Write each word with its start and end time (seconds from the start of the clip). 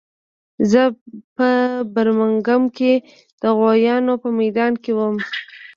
زه 0.71 0.81
په 1.35 1.47
برمنګهم 1.93 2.63
کې 2.77 2.93
د 3.41 3.43
غویانو 3.59 4.13
په 4.23 4.29
میدان 4.39 4.73
کې 4.83 4.91
وم 4.97 5.15